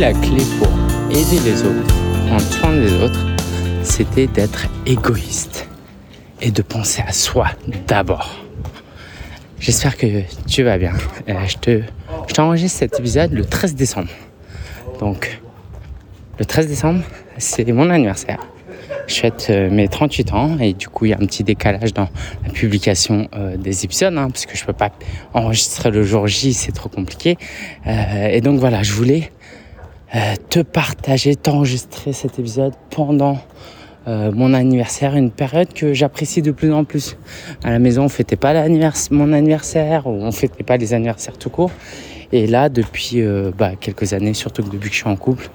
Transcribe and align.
la 0.00 0.14
clé 0.14 0.42
pour 0.58 0.68
aider 1.10 1.38
les 1.44 1.62
autres, 1.62 1.94
prendre 2.26 2.40
soin 2.40 2.72
des 2.74 2.90
autres, 3.02 3.26
c'était 3.82 4.28
d'être 4.28 4.66
égoïste 4.86 5.68
et 6.40 6.50
de 6.50 6.62
penser 6.62 7.02
à 7.06 7.12
soi 7.12 7.48
d'abord. 7.86 8.34
J'espère 9.58 9.98
que 9.98 10.22
tu 10.48 10.62
vas 10.62 10.78
bien. 10.78 10.94
Euh, 11.28 11.34
je 11.46 11.56
te, 11.58 11.82
je 12.28 12.32
t'enregistre 12.32 12.78
cet 12.78 12.98
épisode 12.98 13.32
le 13.32 13.44
13 13.44 13.74
décembre. 13.74 14.08
Donc, 15.00 15.38
le 16.38 16.46
13 16.46 16.66
décembre, 16.66 17.02
c'est 17.36 17.70
mon 17.70 17.90
anniversaire. 17.90 18.38
Je 19.06 19.16
fête 19.16 19.48
euh, 19.50 19.68
mes 19.70 19.88
38 19.88 20.32
ans 20.32 20.56
et 20.58 20.72
du 20.72 20.88
coup, 20.88 21.04
il 21.04 21.10
y 21.10 21.12
a 21.12 21.16
un 21.16 21.26
petit 21.26 21.44
décalage 21.44 21.92
dans 21.92 22.08
la 22.42 22.50
publication 22.50 23.28
euh, 23.36 23.58
des 23.58 23.84
épisodes 23.84 24.16
hein, 24.16 24.30
parce 24.30 24.46
que 24.46 24.56
je 24.56 24.64
peux 24.64 24.72
pas 24.72 24.92
enregistrer 25.34 25.90
le 25.90 26.02
jour 26.04 26.26
J, 26.26 26.54
c'est 26.54 26.72
trop 26.72 26.88
compliqué. 26.88 27.36
et 27.84 28.40
donc 28.40 28.60
voilà, 28.60 28.82
je 28.82 28.94
voulais 28.94 29.30
te 30.48 30.60
partager, 30.60 31.36
t'enregistrer 31.36 32.12
cet 32.12 32.38
épisode 32.38 32.74
pendant 32.90 33.38
euh, 34.08 34.32
mon 34.32 34.54
anniversaire, 34.54 35.14
une 35.14 35.30
période 35.30 35.72
que 35.74 35.92
j'apprécie 35.92 36.40
de 36.40 36.52
plus 36.52 36.72
en 36.72 36.84
plus. 36.84 37.16
À 37.62 37.70
la 37.70 37.78
maison, 37.78 38.04
on 38.04 38.08
fêtait 38.08 38.36
pas 38.36 38.54
mon 39.10 39.32
anniversaire, 39.32 40.06
ou 40.06 40.10
on 40.10 40.32
fêtait 40.32 40.64
pas 40.64 40.78
les 40.78 40.94
anniversaires 40.94 41.36
tout 41.36 41.50
court. 41.50 41.70
Et 42.32 42.46
là, 42.46 42.68
depuis 42.68 43.20
euh, 43.20 43.50
bah, 43.56 43.72
quelques 43.78 44.12
années, 44.14 44.34
surtout 44.34 44.62
depuis 44.62 44.88
que 44.88 44.94
je 44.94 45.00
suis 45.00 45.08
en 45.08 45.16
couple, 45.16 45.50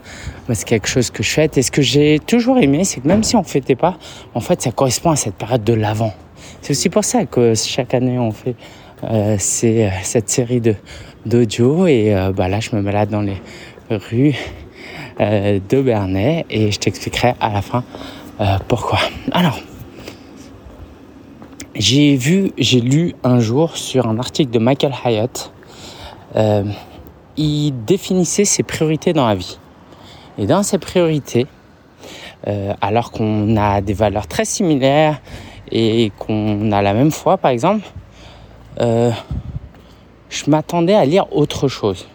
bah, 0.48 0.54
c'est 0.54 0.68
quelque 0.68 0.88
chose 0.88 1.10
que 1.10 1.24
je 1.24 1.30
fête. 1.30 1.58
Et 1.58 1.64
ce 1.64 1.72
que 1.72 1.82
j'ai 1.82 2.20
toujours 2.20 2.60
aimé, 2.60 2.84
c'est 2.84 3.02
que 3.02 3.08
même 3.08 3.24
si 3.24 3.36
on 3.36 3.44
fêtait 3.44 3.76
pas, 3.76 3.98
en 4.36 4.42
fait, 4.42 4.62
ça 4.62 4.72
correspond 4.72 5.12
à 5.12 5.16
cette 5.16 5.36
période 5.36 5.64
de 5.64 5.74
l'avant. 5.74 6.14
C'est 6.62 6.72
aussi 6.72 6.90
pour 6.90 7.04
ça 7.04 7.26
que 7.26 7.56
chaque 7.56 7.94
année, 7.94 8.20
on 8.20 8.32
fait 8.32 8.56
euh, 9.04 9.38
cette 9.40 10.30
série 10.30 10.62
de 10.62 10.76
d'audio. 11.26 11.88
Et 11.88 12.16
bah, 12.36 12.48
là, 12.48 12.60
je 12.60 12.76
me 12.76 12.84
balade 12.84 13.10
dans 13.10 13.22
les 13.22 13.38
rues 13.90 14.36
d'Aubernay 15.20 16.46
et 16.50 16.72
je 16.72 16.80
t'expliquerai 16.80 17.36
à 17.40 17.54
la 17.54 17.62
fin 17.62 17.84
euh, 18.42 18.58
pourquoi 18.68 19.00
Alors, 19.32 19.58
j'ai 21.74 22.18
vu, 22.18 22.52
j'ai 22.58 22.82
lu 22.82 23.16
un 23.24 23.40
jour 23.40 23.78
sur 23.78 24.08
un 24.08 24.20
article 24.20 24.52
de 24.52 24.60
Michael 24.60 24.94
Hyatt, 25.06 25.54
euh, 26.36 26.66
il 27.38 27.72
définissait 27.86 28.44
ses 28.44 28.64
priorités 28.64 29.14
dans 29.14 29.26
la 29.26 29.36
vie. 29.36 29.58
Et 30.38 30.48
dans 30.48 30.64
ses 30.64 30.80
priorités, 30.80 31.48
euh, 32.48 32.74
alors 32.82 33.12
qu'on 33.12 33.56
a 33.56 33.80
des 33.80 33.94
valeurs 33.94 34.28
très 34.28 34.44
similaires 34.44 35.22
et 35.72 36.12
qu'on 36.20 36.74
a 36.74 36.82
la 36.82 36.94
même 36.94 37.12
foi, 37.12 37.38
par 37.38 37.52
exemple, 37.52 37.88
je 38.78 40.50
m'attendais 40.50 40.94
à 40.94 41.06
lire 41.06 41.34
autre 41.34 41.70
chose. 41.70 42.06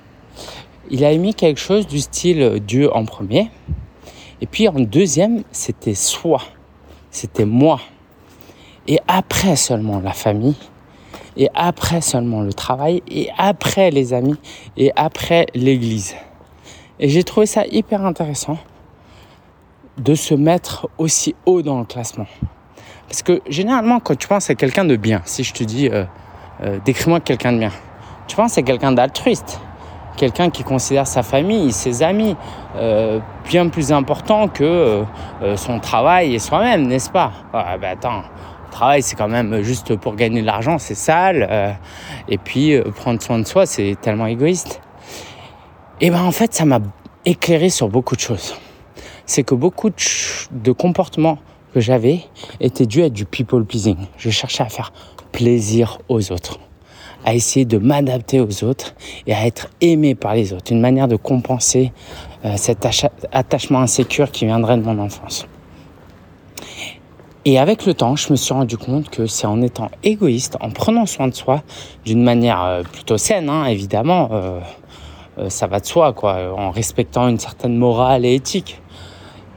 Il 0.91 1.05
a 1.05 1.13
émis 1.13 1.35
quelque 1.35 1.61
chose 1.61 1.87
du 1.87 2.01
style 2.01 2.61
Dieu 2.67 2.93
en 2.95 3.05
premier, 3.05 3.49
et 4.41 4.47
puis 4.47 4.67
en 4.67 4.81
deuxième, 4.81 5.45
c'était 5.53 5.95
soi, 5.95 6.43
c'était 7.11 7.45
moi. 7.45 7.81
Et 8.89 8.99
après 9.07 9.55
seulement 9.55 10.01
la 10.01 10.13
famille, 10.13 10.57
et 11.37 11.49
après 11.55 12.01
seulement 12.01 12.41
le 12.43 12.53
travail, 12.53 13.03
et 13.09 13.29
après 13.39 13.93
les 13.93 14.13
amis, 14.13 14.37
et 14.77 14.91
après 14.97 15.47
l'église. 15.55 16.17
Et 16.99 17.09
j'ai 17.09 17.23
trouvé 17.23 17.47
ça 17.47 17.65
hyper 17.67 18.05
intéressant 18.05 18.59
de 19.97 20.15
se 20.15 20.35
mettre 20.35 20.89
aussi 20.99 21.37
haut 21.47 21.63
dans 21.63 21.79
le 21.79 21.85
classement. 21.85 22.27
Parce 23.07 23.23
que 23.23 23.41
généralement, 23.49 24.01
quand 24.01 24.17
tu 24.17 24.27
penses 24.27 24.51
à 24.51 24.55
quelqu'un 24.55 24.85
de 24.85 24.97
bien, 24.97 25.23
si 25.25 25.45
je 25.45 25.53
te 25.53 25.63
dis, 25.63 25.89
euh, 25.89 26.05
euh, 26.63 26.79
décris-moi 26.85 27.21
quelqu'un 27.21 27.53
de 27.53 27.59
bien, 27.59 27.73
tu 28.27 28.35
penses 28.35 28.59
à 28.59 28.63
quelqu'un 28.63 28.93
d'altruiste 28.93 29.61
quelqu'un 30.21 30.51
qui 30.51 30.65
considère 30.65 31.07
sa 31.07 31.23
famille, 31.23 31.73
ses 31.73 32.03
amis, 32.03 32.37
euh, 32.77 33.21
bien 33.49 33.71
plus 33.71 33.91
important 33.91 34.49
que 34.49 34.63
euh, 34.63 35.03
euh, 35.43 35.57
son 35.57 35.81
travail 35.81 36.35
et 36.35 36.39
soi-même, 36.39 36.87
n'est-ce 36.87 37.09
pas? 37.09 37.33
Ah, 37.55 37.79
ben 37.79 37.93
Attends, 37.93 38.19
le 38.19 38.71
travail 38.71 39.03
c'est 39.03 39.17
quand 39.17 39.29
même 39.29 39.63
juste 39.63 39.97
pour 39.97 40.17
gagner 40.17 40.43
de 40.43 40.47
l'argent, 40.47 40.77
c'est 40.77 40.95
sale. 40.95 41.79
et 42.29 42.37
puis 42.37 42.79
prendre 42.97 43.23
soin 43.23 43.39
de 43.39 43.47
soi, 43.47 43.65
c'est 43.65 43.97
tellement 44.03 44.27
égoïste. 44.27 44.83
Et 46.03 46.11
ben 46.11 46.23
en 46.23 46.33
fait, 46.33 46.53
ça 46.53 46.67
m'a 46.67 46.81
éclairé 47.25 47.71
sur 47.71 47.89
beaucoup 47.89 48.15
de 48.15 48.21
choses. 48.21 48.57
C'est 49.25 49.43
que 49.43 49.55
beaucoup 49.55 49.89
de, 49.89 49.97
de 50.51 50.73
comportements 50.73 51.39
que 51.73 51.81
j'avais 51.81 52.21
étaient 52.61 52.87
dus 52.87 53.05
à 53.05 53.09
du 53.09 53.25
people 53.25 53.65
pleasing. 53.65 53.97
Je 54.19 54.29
cherchais 54.29 54.65
à 54.65 54.69
faire 54.69 54.93
plaisir 55.33 55.99
aux 56.09 56.31
autres 56.31 56.59
à 57.25 57.35
essayer 57.35 57.65
de 57.65 57.79
m'adapter 57.79 58.41
aux 58.41 58.65
autres 58.65 58.95
et 59.27 59.35
à 59.35 59.47
être 59.47 59.69
aimé 59.81 60.15
par 60.15 60.35
les 60.35 60.53
autres. 60.53 60.73
Une 60.73 60.81
manière 60.81 61.09
de 61.09 61.17
compenser 61.17 61.93
euh, 62.45 62.55
cet 62.57 62.87
attachement 63.33 63.81
insécure 63.81 64.31
qui 64.31 64.47
viendrait 64.47 64.77
de 64.77 64.83
mon 64.83 64.99
enfance. 64.99 65.47
Et 67.45 67.59
avec 67.59 67.87
le 67.87 67.95
temps, 67.95 68.17
je 68.17 68.31
me 68.31 68.37
suis 68.37 68.53
rendu 68.53 68.77
compte 68.77 69.09
que 69.09 69.27
c'est 69.27 69.47
en 69.47 69.63
étant 69.63 69.91
égoïste, 70.03 70.57
en 70.61 70.71
prenant 70.71 71.07
soin 71.07 71.29
de 71.29 71.35
soi, 71.35 71.63
d'une 72.05 72.23
manière 72.23 72.63
euh, 72.63 72.83
plutôt 72.83 73.17
saine, 73.17 73.49
hein, 73.49 73.65
évidemment, 73.65 74.29
euh, 74.33 74.61
ça 75.49 75.67
va 75.67 75.81
de 75.81 75.87
soi, 75.87 76.13
quoi, 76.13 76.55
en 76.57 76.71
respectant 76.71 77.29
une 77.29 77.39
certaine 77.39 77.77
morale 77.77 78.27
et 78.27 78.35
éthique. 78.35 78.81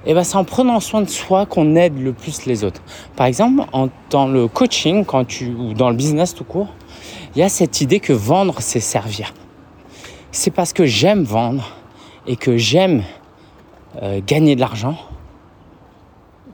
Et 0.05 0.13
ben 0.13 0.23
c'est 0.23 0.35
en 0.35 0.43
prenant 0.43 0.81
soin 0.81 1.01
de 1.01 1.09
soi 1.09 1.45
qu'on 1.45 1.75
aide 1.75 1.97
le 1.97 2.11
plus 2.11 2.45
les 2.45 2.65
autres. 2.65 2.81
Par 3.15 3.25
exemple, 3.25 3.63
dans 4.09 4.27
le 4.27 4.49
coaching, 4.49 5.05
quand 5.05 5.25
tu 5.25 5.47
ou 5.47 5.73
dans 5.73 5.89
le 5.89 5.95
business 5.95 6.35
tout 6.35 6.43
court, 6.43 6.67
il 7.35 7.39
y 7.39 7.43
a 7.43 7.49
cette 7.49 7.81
idée 7.81 7.99
que 7.99 8.13
vendre, 8.13 8.55
c'est 8.59 8.79
servir. 8.79 9.33
C'est 10.31 10.51
parce 10.51 10.73
que 10.73 10.85
j'aime 10.85 11.23
vendre 11.23 11.69
et 12.27 12.35
que 12.35 12.57
j'aime 12.57 13.03
euh, 14.01 14.21
gagner 14.25 14.55
de 14.55 14.59
l'argent, 14.59 14.97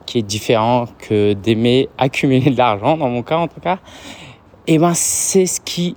qui 0.06 0.18
est 0.18 0.24
différent 0.24 0.86
que 0.98 1.34
d'aimer 1.34 1.88
accumuler 1.98 2.52
de 2.52 2.58
l'argent, 2.58 2.98
dans 2.98 3.10
mon 3.10 3.24
cas 3.24 3.38
en 3.38 3.48
tout 3.48 3.62
cas, 3.62 3.78
et 4.68 4.78
ben 4.78 4.94
c'est 4.94 5.46
ce 5.46 5.62
qui 5.62 5.96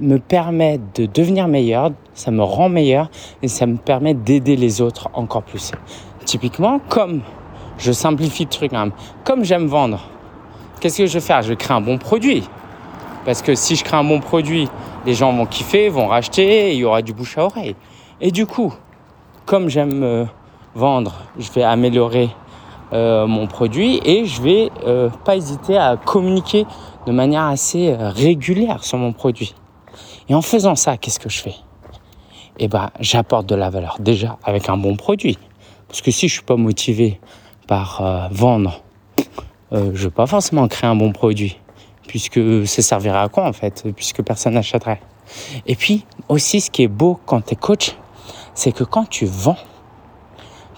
me 0.00 0.18
permet 0.18 0.80
de 0.94 1.06
devenir 1.06 1.46
meilleur, 1.46 1.92
ça 2.14 2.30
me 2.30 2.42
rend 2.42 2.68
meilleur 2.68 3.10
et 3.42 3.48
ça 3.48 3.66
me 3.66 3.76
permet 3.76 4.14
d'aider 4.14 4.56
les 4.56 4.80
autres 4.80 5.08
encore 5.14 5.42
plus. 5.42 5.70
Typiquement, 6.24 6.80
comme 6.88 7.22
je 7.78 7.92
simplifie 7.92 8.44
le 8.44 8.50
truc 8.50 8.72
même, 8.72 8.92
comme 9.24 9.44
j'aime 9.44 9.66
vendre, 9.66 10.08
qu'est-ce 10.80 10.98
que 10.98 11.06
je 11.06 11.14
vais 11.14 11.20
faire? 11.20 11.42
Je 11.42 11.50
vais 11.50 11.56
créer 11.56 11.76
un 11.76 11.80
bon 11.80 11.98
produit. 11.98 12.42
Parce 13.26 13.42
que 13.42 13.56
si 13.56 13.74
je 13.74 13.82
crée 13.82 13.96
un 13.96 14.04
bon 14.04 14.20
produit, 14.20 14.68
les 15.04 15.12
gens 15.12 15.32
vont 15.32 15.46
kiffer, 15.46 15.88
vont 15.88 16.06
racheter, 16.06 16.68
et 16.68 16.72
il 16.74 16.78
y 16.78 16.84
aura 16.84 17.02
du 17.02 17.12
bouche 17.12 17.36
à 17.36 17.44
oreille. 17.44 17.74
Et 18.20 18.30
du 18.30 18.46
coup, 18.46 18.72
comme 19.44 19.68
j'aime 19.68 20.04
euh, 20.04 20.24
vendre, 20.76 21.22
je 21.36 21.50
vais 21.50 21.64
améliorer 21.64 22.30
euh, 22.92 23.26
mon 23.26 23.48
produit 23.48 24.00
et 24.04 24.26
je 24.26 24.40
vais 24.40 24.70
euh, 24.86 25.10
pas 25.24 25.34
hésiter 25.34 25.76
à 25.76 25.96
communiquer 25.96 26.66
de 27.06 27.10
manière 27.10 27.42
assez 27.42 27.96
régulière 27.98 28.84
sur 28.84 28.96
mon 28.96 29.12
produit. 29.12 29.56
Et 30.28 30.34
en 30.34 30.40
faisant 30.40 30.76
ça, 30.76 30.96
qu'est-ce 30.96 31.18
que 31.18 31.28
je 31.28 31.40
fais? 31.40 31.54
Eh 32.60 32.68
ben, 32.68 32.90
j'apporte 33.00 33.46
de 33.46 33.56
la 33.56 33.70
valeur 33.70 33.96
déjà 33.98 34.38
avec 34.44 34.68
un 34.68 34.76
bon 34.76 34.94
produit. 34.94 35.36
Parce 35.88 36.00
que 36.00 36.12
si 36.12 36.28
je 36.28 36.34
suis 36.34 36.42
pas 36.44 36.56
motivé 36.56 37.20
par 37.66 38.28
vendre, 38.30 38.82
je 39.72 40.04
vais 40.04 40.10
pas 40.10 40.26
forcément 40.26 40.66
créer 40.68 40.88
un 40.88 40.96
bon 40.96 41.12
produit 41.12 41.58
puisque 42.06 42.66
ça 42.66 42.82
servirait 42.82 43.18
à 43.18 43.28
quoi 43.28 43.46
en 43.46 43.52
fait, 43.52 43.84
puisque 43.94 44.22
personne 44.22 44.54
n'achèterait. 44.54 45.00
Et 45.66 45.74
puis 45.74 46.04
aussi, 46.28 46.60
ce 46.60 46.70
qui 46.70 46.84
est 46.84 46.88
beau 46.88 47.18
quand 47.26 47.40
tu 47.40 47.54
es 47.54 47.56
coach, 47.56 47.96
c'est 48.54 48.72
que 48.72 48.84
quand 48.84 49.08
tu 49.08 49.26
vends, 49.26 49.58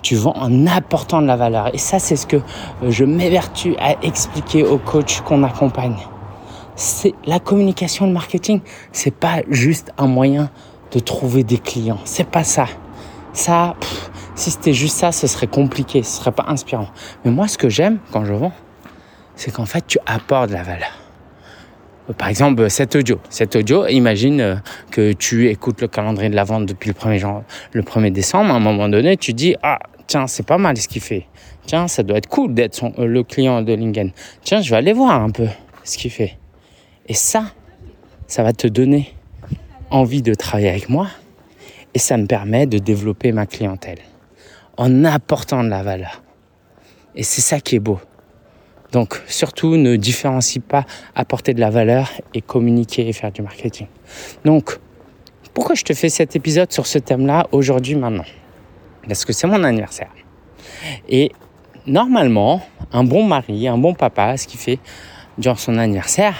tu 0.03 0.17
vends 0.17 0.37
en 0.37 0.67
apportant 0.67 1.23
de 1.23 1.27
la 1.27 1.37
valeur. 1.37 1.75
Et 1.75 1.79
ça, 1.79 1.99
c'est 1.99 2.17
ce 2.17 2.27
que 2.27 2.37
euh, 2.37 2.91
je 2.91 3.05
m'évertue 3.05 3.75
à 3.79 4.03
expliquer 4.03 4.65
aux 4.65 4.79
coachs 4.79 5.23
qu'on 5.23 5.43
accompagne. 5.43 5.97
C'est 6.77 7.15
la 7.25 7.41
communication, 7.41 8.07
le 8.07 8.13
marketing, 8.13 8.61
c'est 8.93 9.15
pas 9.15 9.43
juste 9.49 9.93
un 9.99 10.07
moyen 10.07 10.51
de 10.93 11.01
trouver 11.01 11.43
des 11.43 11.59
clients. 11.59 11.99
C'est 12.05 12.29
pas 12.29 12.45
ça. 12.45 12.67
Ça, 13.33 13.75
si 14.35 14.53
c'était 14.53 14.73
juste 14.73 14.97
ça, 14.97 15.11
ce 15.11 15.27
serait 15.27 15.49
compliqué, 15.49 16.03
ce 16.03 16.19
serait 16.19 16.33
pas 16.33 16.45
inspirant. 16.49 16.89
Mais 17.25 17.33
moi, 17.33 17.49
ce 17.49 17.59
que 17.59 17.69
j'aime 17.69 17.99
quand 18.13 18.25
je 18.25 18.33
vends, 18.33 18.53
c'est 19.35 19.53
qu'en 19.53 19.67
fait, 19.67 19.85
tu 19.87 19.99
apportes 20.07 20.49
de 20.49 20.55
la 20.55 20.63
valeur 20.63 21.08
par 22.17 22.29
exemple, 22.29 22.71
cet 22.71 22.97
audio. 22.97 23.21
Cet 23.29 23.57
audio, 23.57 23.87
imagine 23.87 24.41
euh, 24.41 24.57
que 24.91 25.13
tu 25.13 25.49
écoutes 25.49 25.81
le 25.81 25.89
calendrier 25.89 26.31
de 26.31 26.37
la 26.37 26.45
vente 26.45 26.67
depuis 26.67 26.89
le 26.89 26.95
1er, 26.95 27.19
janvier, 27.19 27.45
le 27.73 27.83
1er 27.83 28.13
décembre. 28.13 28.51
À 28.53 28.57
un 28.57 28.61
moment 28.61 28.89
donné, 28.89 29.17
tu 29.17 29.35
dis, 29.35 29.55
ah, 29.63 29.79
tiens, 30.07 30.27
c'est 30.27 30.47
pas 30.47 30.59
mal 30.59 30.77
ce 30.77 30.89
qu'il 30.89 31.03
fait. 31.03 31.27
Tiens, 31.67 31.87
ça 31.87 32.03
doit 32.03 32.17
être 32.17 32.29
cool 32.29 32.55
d'être 32.55 32.83
euh, 32.99 33.07
le 33.07 33.23
client 33.23 33.63
de 33.63 33.75
Lingen. 33.75 34.13
Tiens, 34.43 34.63
je 34.63 34.71
vais 34.71 34.77
aller 34.77 34.95
voir 34.95 35.23
un 35.23 35.31
peu 35.31 35.47
ce 35.85 35.99
qu'il 35.99 36.11
fait. 36.11 36.39
Et 37.07 37.15
ça, 37.15 37.45
ça 38.27 38.43
va 38.43 38.53
te 38.53 38.67
donner 38.67 39.15
envie 39.91 40.23
de 40.23 40.35
travailler 40.35 40.71
avec 40.71 40.89
moi. 40.89 41.09
Et 41.95 41.99
ça 41.99 42.17
me 42.17 42.27
permet 42.27 42.67
de 42.67 42.79
développer 42.79 43.33
ma 43.33 43.47
clientèle 43.47 43.99
en 44.77 45.05
apportant 45.05 45.65
de 45.65 45.69
la 45.69 45.83
valeur. 45.83 46.23
Et 47.15 47.23
c'est 47.23 47.41
ça 47.41 47.61
qui 47.61 47.77
est 47.77 47.81
beau. 47.81 47.99
Donc 48.93 49.21
surtout 49.27 49.77
ne 49.77 49.97
différencie 49.97 50.63
pas 50.67 50.85
apporter 51.15 51.55
de 51.55 51.61
la 51.61 51.71
valeur 51.71 52.11
et 52.35 52.41
communiquer 52.41 53.09
et 53.09 53.13
faire 53.13 53.33
du 53.33 53.43
marketing. 53.43 53.87
Donc 54.45 54.79
pourquoi 55.53 55.75
je 55.75 55.85
te 55.85 55.93
fais 55.93 56.09
cet 56.09 56.37
épisode 56.37 56.73
sur 56.73 56.87
ce 56.87 56.99
thème-là 56.99 57.47
aujourd'hui 57.53 57.97
maintenant? 57.97 58.25
Parce 59.07 59.25
que 59.25 59.33
c'est 59.33 59.47
mon 59.47 59.63
anniversaire. 59.65 60.11
Et 61.09 61.33
normalement, 61.87 62.63
un 62.93 63.05
bon 63.05 63.25
mari, 63.25 63.69
un 63.69 63.79
bon 63.79 63.95
papa, 63.95 64.37
ce 64.37 64.47
qu'il 64.47 64.61
fait 64.61 64.79
durant 65.39 65.57
son 65.57 65.79
anniversaire, 65.79 66.35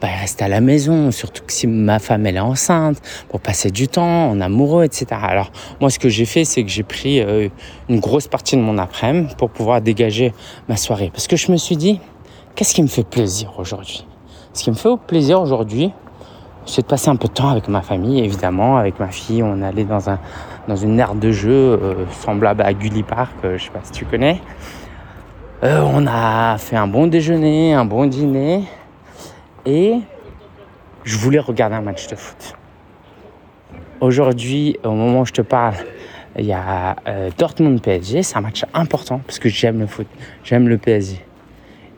bah, 0.00 0.08
il 0.14 0.20
reste 0.20 0.42
à 0.42 0.48
la 0.48 0.60
maison, 0.60 1.10
surtout 1.10 1.42
que 1.46 1.52
si 1.52 1.66
ma 1.66 1.98
femme 1.98 2.26
elle 2.26 2.36
est 2.36 2.40
enceinte, 2.40 3.00
pour 3.28 3.40
passer 3.40 3.70
du 3.70 3.88
temps, 3.88 4.30
en 4.30 4.40
amoureux, 4.40 4.84
etc. 4.84 5.06
Alors 5.22 5.52
moi 5.80 5.90
ce 5.90 5.98
que 5.98 6.08
j'ai 6.08 6.26
fait, 6.26 6.44
c'est 6.44 6.62
que 6.62 6.70
j'ai 6.70 6.82
pris 6.82 7.20
euh, 7.20 7.48
une 7.88 8.00
grosse 8.00 8.28
partie 8.28 8.56
de 8.56 8.62
mon 8.62 8.78
après-midi 8.78 9.34
pour 9.38 9.50
pouvoir 9.50 9.80
dégager 9.80 10.34
ma 10.68 10.76
soirée. 10.76 11.10
Parce 11.12 11.28
que 11.28 11.36
je 11.36 11.50
me 11.52 11.56
suis 11.56 11.76
dit, 11.76 12.00
qu'est-ce 12.54 12.74
qui 12.74 12.82
me 12.82 12.88
fait 12.88 13.08
plaisir 13.08 13.54
aujourd'hui? 13.58 14.06
Ce 14.52 14.64
qui 14.64 14.70
me 14.70 14.76
fait 14.76 14.88
plaisir 15.06 15.40
aujourd'hui, 15.40 15.92
c'est 16.66 16.82
de 16.82 16.86
passer 16.86 17.08
un 17.08 17.16
peu 17.16 17.28
de 17.28 17.32
temps 17.32 17.48
avec 17.48 17.68
ma 17.68 17.82
famille, 17.82 18.20
évidemment, 18.20 18.76
avec 18.76 18.98
ma 19.00 19.08
fille. 19.08 19.42
On 19.42 19.62
allait 19.62 19.84
dans, 19.84 20.10
un, 20.10 20.18
dans 20.68 20.76
une 20.76 20.98
aire 20.98 21.14
de 21.14 21.30
jeu 21.30 21.50
euh, 21.50 21.94
semblable 22.20 22.62
à 22.62 22.72
Gully 22.74 23.02
Park, 23.02 23.32
euh, 23.44 23.58
je 23.58 23.64
sais 23.64 23.70
pas 23.70 23.80
si 23.82 23.92
tu 23.92 24.04
connais. 24.04 24.40
Euh, 25.62 25.82
on 25.84 26.06
a 26.06 26.56
fait 26.56 26.76
un 26.76 26.86
bon 26.86 27.06
déjeuner, 27.06 27.74
un 27.74 27.84
bon 27.84 28.06
dîner. 28.06 28.64
Et 29.66 29.96
je 31.04 31.18
voulais 31.18 31.38
regarder 31.38 31.76
un 31.76 31.82
match 31.82 32.06
de 32.06 32.16
foot. 32.16 32.54
Aujourd'hui, 34.00 34.78
au 34.82 34.92
moment 34.92 35.20
où 35.20 35.26
je 35.26 35.32
te 35.32 35.42
parle, 35.42 35.74
il 36.38 36.46
y 36.46 36.52
a 36.54 36.96
Dortmund 37.36 37.82
PSG. 37.82 38.22
C'est 38.22 38.38
un 38.38 38.40
match 38.40 38.64
important 38.72 39.20
parce 39.26 39.38
que 39.38 39.50
j'aime 39.50 39.80
le 39.80 39.86
foot, 39.86 40.06
j'aime 40.44 40.66
le 40.66 40.78
PSG. 40.78 41.22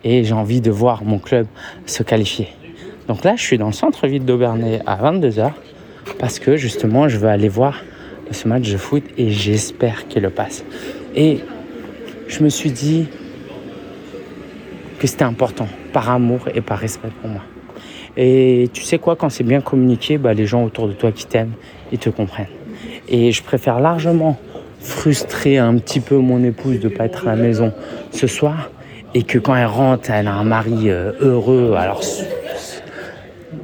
Et 0.02 0.24
j'ai 0.24 0.34
envie 0.34 0.60
de 0.60 0.72
voir 0.72 1.04
mon 1.04 1.20
club 1.20 1.46
se 1.86 2.02
qualifier. 2.02 2.48
Donc 3.06 3.22
là, 3.22 3.36
je 3.36 3.42
suis 3.42 3.58
dans 3.58 3.66
le 3.66 3.72
centre-ville 3.72 4.24
d'Aubernay 4.24 4.80
à 4.86 4.96
22h 4.96 5.52
parce 6.18 6.40
que 6.40 6.56
justement, 6.56 7.08
je 7.08 7.16
veux 7.16 7.28
aller 7.28 7.48
voir 7.48 7.80
ce 8.32 8.48
match 8.48 8.68
de 8.72 8.76
foot 8.76 9.04
et 9.16 9.30
j'espère 9.30 10.08
qu'il 10.08 10.22
le 10.22 10.30
passe. 10.30 10.64
Et 11.14 11.40
je 12.26 12.42
me 12.42 12.48
suis 12.48 12.72
dit 12.72 13.06
que 15.02 15.08
c'était 15.08 15.24
important, 15.24 15.66
par 15.92 16.10
amour 16.10 16.48
et 16.54 16.60
par 16.60 16.78
respect 16.78 17.08
pour 17.20 17.28
moi. 17.28 17.42
Et 18.16 18.70
tu 18.72 18.82
sais 18.84 18.98
quoi, 18.98 19.16
quand 19.16 19.30
c'est 19.30 19.42
bien 19.42 19.60
communiqué, 19.60 20.16
bah, 20.16 20.32
les 20.32 20.46
gens 20.46 20.62
autour 20.62 20.86
de 20.86 20.92
toi 20.92 21.10
qui 21.10 21.26
t'aiment, 21.26 21.54
ils 21.90 21.98
te 21.98 22.08
comprennent. 22.08 22.46
Et 23.08 23.32
je 23.32 23.42
préfère 23.42 23.80
largement 23.80 24.38
frustrer 24.78 25.58
un 25.58 25.76
petit 25.78 25.98
peu 25.98 26.16
mon 26.18 26.44
épouse 26.44 26.78
de 26.78 26.88
pas 26.88 27.06
être 27.06 27.26
à 27.26 27.34
la 27.34 27.42
maison 27.42 27.72
ce 28.12 28.28
soir 28.28 28.70
et 29.12 29.24
que 29.24 29.38
quand 29.38 29.56
elle 29.56 29.66
rentre, 29.66 30.08
elle 30.10 30.28
a 30.28 30.34
un 30.34 30.44
mari 30.44 30.88
euh, 30.88 31.10
heureux. 31.20 31.74
Alors 31.76 32.02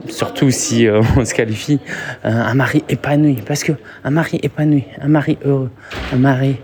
surtout 0.08 0.50
si 0.50 0.88
euh, 0.88 1.02
on 1.16 1.24
se 1.24 1.34
qualifie, 1.34 1.78
euh, 2.24 2.30
un 2.30 2.54
mari 2.54 2.82
épanoui. 2.88 3.38
Parce 3.46 3.62
que 3.62 3.72
un 4.02 4.10
mari 4.10 4.40
épanoui, 4.42 4.84
un 5.00 5.08
mari 5.08 5.38
heureux, 5.44 5.70
un 6.12 6.16
mari 6.16 6.56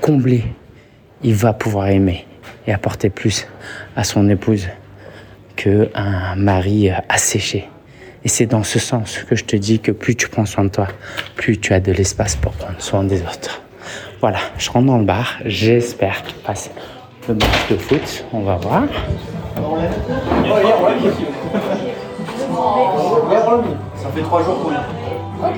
comblé, 0.00 0.44
il 1.24 1.34
va 1.34 1.52
pouvoir 1.52 1.88
aimer 1.88 2.24
et 2.66 2.72
apporter 2.72 3.10
plus 3.10 3.46
à 3.96 4.04
son 4.04 4.28
épouse 4.28 4.68
qu'un 5.56 6.34
mari 6.36 6.90
asséché. 7.08 7.68
Et 8.24 8.28
c'est 8.28 8.46
dans 8.46 8.62
ce 8.62 8.78
sens 8.78 9.18
que 9.18 9.34
je 9.34 9.44
te 9.44 9.56
dis 9.56 9.80
que 9.80 9.90
plus 9.90 10.14
tu 10.14 10.28
prends 10.28 10.46
soin 10.46 10.64
de 10.64 10.70
toi, 10.70 10.86
plus 11.34 11.58
tu 11.58 11.72
as 11.72 11.80
de 11.80 11.92
l'espace 11.92 12.36
pour 12.36 12.52
prendre 12.52 12.80
soin 12.80 13.04
des 13.04 13.20
autres. 13.22 13.62
Voilà, 14.20 14.38
je 14.58 14.70
rentre 14.70 14.86
dans 14.86 14.98
le 14.98 15.04
bar. 15.04 15.38
J'espère 15.44 16.22
qu'il 16.22 16.36
passe 16.36 16.70
le 17.28 17.34
match 17.34 17.68
de 17.70 17.76
foot. 17.76 18.24
On 18.32 18.42
va 18.42 18.56
voir. 18.56 18.84
Fait 24.14 24.22
trois 24.22 24.42
jours 24.42 24.62
qu'on 24.62 24.72
est. 24.72 24.76
Ok. 25.42 25.56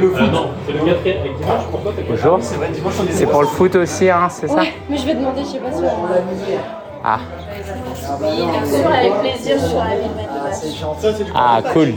le 0.00 0.08
foot. 0.10 0.32
non, 0.32 0.50
c'est 0.66 0.72
le 0.72 0.78
quatrième 0.84 1.20
avec 1.20 1.36
dimanche. 1.36 1.62
Pourquoi 1.70 1.92
t'es 1.96 2.04
Bonjour. 2.08 2.38
C'est 3.10 3.26
pour 3.26 3.42
le 3.42 3.48
foot 3.48 3.76
aussi, 3.76 4.08
hein, 4.10 4.28
c'est 4.30 4.48
ça 4.48 4.62
mais 4.88 4.96
je 4.96 5.06
vais 5.06 5.14
demander, 5.14 5.42
je 5.42 5.48
sais 5.48 5.58
pas 5.58 5.72
si 5.72 5.82
Ah. 7.04 7.18
Oui, 8.20 8.36
bien 8.36 8.66
sûr, 8.66 8.90
avec 8.90 9.14
plaisir, 9.20 9.56
je 9.60 9.66
suis 9.66 9.76
ravie 9.76 10.08
de 10.08 10.16
mettre 10.16 11.32
Ah, 11.34 11.60
cool. 11.72 11.94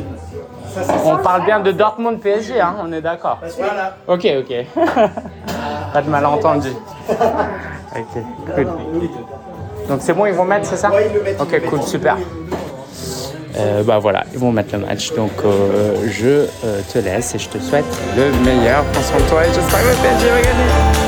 On 1.06 1.18
parle 1.18 1.46
bien 1.46 1.60
de 1.60 1.72
Dortmund 1.72 2.20
PSG, 2.20 2.60
hein, 2.60 2.76
on 2.84 2.92
est 2.92 3.02
d'accord. 3.02 3.40
Ok, 4.08 4.28
ok. 4.40 4.66
Pas 5.94 6.02
de 6.02 6.10
malentendu. 6.10 6.70
Ok, 7.10 8.24
cool. 8.56 8.68
Donc 9.88 10.00
c'est 10.02 10.14
bon, 10.14 10.26
ils 10.26 10.34
vont 10.34 10.44
mettre, 10.46 10.66
c'est 10.66 10.78
ça 10.78 10.92
Ok, 11.40 11.62
cool, 11.70 11.82
super. 11.84 12.18
Euh, 13.60 13.84
bah 13.84 14.00
voilà, 14.00 14.24
ils 14.34 14.40
vont 14.40 14.52
mettre 14.52 14.74
le 14.74 14.86
match. 14.86 15.14
Donc 15.14 15.32
euh, 15.44 15.96
je 16.10 16.48
euh, 16.66 16.82
te 16.92 17.00
laisse 17.00 17.36
et 17.36 17.40
je 17.40 17.50
te 17.50 17.60
souhaite 17.60 17.86
le 18.16 18.32
meilleur. 18.46 18.84
Prends 18.94 19.02
soin 19.02 19.18
de 19.18 19.30
toi 19.30 19.46
et 19.46 19.54
j'espère 19.54 19.82
que 19.82 19.88
le 19.88 19.96
PSG 19.96 20.30
va 20.30 20.42
gagner. 20.42 21.07